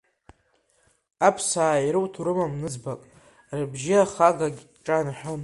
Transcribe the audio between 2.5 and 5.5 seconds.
ныӡбак, рыбжьы ахагагь дҿанаҳәон.